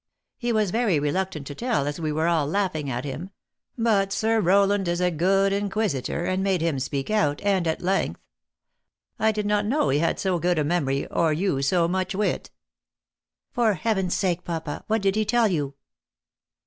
[0.39, 3.29] He was very reluctant to tell, as we were all laughing at him;
[3.77, 8.19] but Sir Rowland is a good inquisitor, and made him speak out, and at length.
[9.19, 12.49] I did not know he had so good a memory, or you so much wit."
[13.51, 15.75] "For Heaven s sake, papa, what did he tell you?"